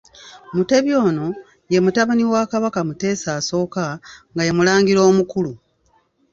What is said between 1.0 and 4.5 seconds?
ono, mutabani wa Kabaka Mutesa I, nga